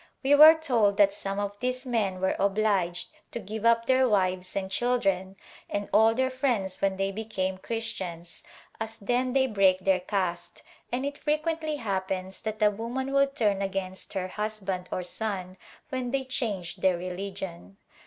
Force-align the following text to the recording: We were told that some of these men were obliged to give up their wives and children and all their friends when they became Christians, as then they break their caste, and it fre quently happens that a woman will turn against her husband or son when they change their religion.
We 0.23 0.33
were 0.33 0.55
told 0.55 0.97
that 0.97 1.13
some 1.13 1.37
of 1.39 1.59
these 1.59 1.85
men 1.85 2.19
were 2.21 2.35
obliged 2.39 3.09
to 3.29 3.39
give 3.39 3.65
up 3.67 3.85
their 3.85 4.09
wives 4.09 4.55
and 4.55 4.71
children 4.71 5.35
and 5.69 5.89
all 5.93 6.15
their 6.15 6.31
friends 6.31 6.81
when 6.81 6.97
they 6.97 7.11
became 7.11 7.59
Christians, 7.59 8.41
as 8.79 8.97
then 8.97 9.33
they 9.33 9.45
break 9.45 9.81
their 9.85 9.99
caste, 9.99 10.63
and 10.91 11.05
it 11.05 11.19
fre 11.19 11.33
quently 11.33 11.77
happens 11.77 12.41
that 12.41 12.63
a 12.63 12.71
woman 12.71 13.13
will 13.13 13.27
turn 13.27 13.61
against 13.61 14.13
her 14.13 14.27
husband 14.29 14.89
or 14.91 15.03
son 15.03 15.55
when 15.89 16.09
they 16.09 16.23
change 16.23 16.77
their 16.77 16.97
religion. 16.97 17.77